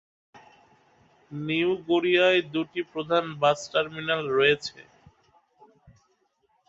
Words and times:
New 1.31 1.69
গড়িয়ায় 1.87 2.41
দুটি 2.53 2.81
প্রধান 2.91 3.23
বাস 3.41 3.59
টার্মিনাস 3.71 4.23
রয়েছে। 4.31 4.79